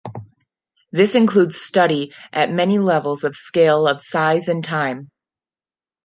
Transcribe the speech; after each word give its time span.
This 0.91 1.13
includes 1.13 1.61
study 1.61 2.11
at 2.33 2.51
many 2.51 2.79
levels 2.79 3.23
of 3.23 3.35
scale 3.35 3.87
of 3.87 4.01
size 4.01 4.47
and 4.47 4.63
time. 4.63 5.11